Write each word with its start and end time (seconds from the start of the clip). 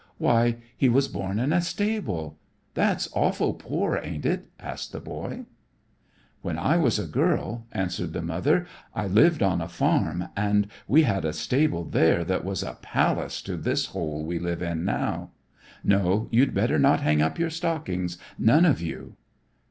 Why, 0.17 0.57
He 0.75 0.89
was 0.89 1.07
born 1.07 1.37
in 1.37 1.53
a 1.53 1.61
stable. 1.61 2.39
That's 2.73 3.07
awful 3.13 3.53
poor, 3.53 4.01
ain't 4.03 4.25
it?" 4.25 4.49
asked 4.59 4.91
the 4.93 4.99
boy. 4.99 5.45
"When 6.41 6.57
I 6.57 6.75
was 6.77 6.97
a 6.97 7.05
girl," 7.05 7.67
answered 7.71 8.11
the 8.13 8.23
mother, 8.23 8.65
"I 8.95 9.05
lived 9.05 9.43
on 9.43 9.61
a 9.61 9.67
farm 9.67 10.29
and 10.35 10.69
we 10.87 11.03
had 11.03 11.23
a 11.23 11.33
stable 11.33 11.85
there 11.85 12.23
that 12.23 12.43
was 12.43 12.63
a 12.63 12.79
palace 12.81 13.43
to 13.43 13.55
this 13.57 13.85
hole 13.93 14.25
we 14.25 14.39
live 14.39 14.63
in 14.63 14.83
now. 14.83 15.33
No, 15.83 16.27
you'd 16.31 16.55
better 16.55 16.79
not 16.79 17.01
hang 17.01 17.21
up 17.21 17.37
your 17.37 17.51
stockings, 17.51 18.17
none 18.39 18.65
of 18.65 18.81
you." 18.81 19.17